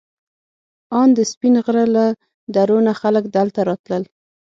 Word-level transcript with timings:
ان 0.99 1.09
د 1.17 1.19
سپین 1.31 1.55
غر 1.65 1.77
له 1.95 2.05
درو 2.55 2.77
نه 2.87 2.93
خلک 3.01 3.23
دلته 3.37 3.59
راتلل. 3.69 4.03